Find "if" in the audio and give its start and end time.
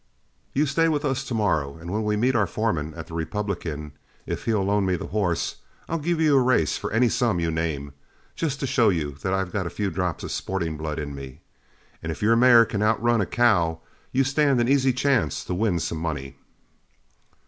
4.25-4.45, 12.11-12.23